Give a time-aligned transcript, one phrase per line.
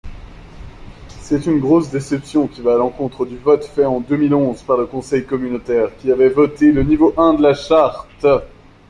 [1.19, 4.63] C’est une grosse déception qui va à l’encontre du vote fait en deux mille onze
[4.63, 8.25] par le conseil communautaire qui avait voté le niveau un de la charte.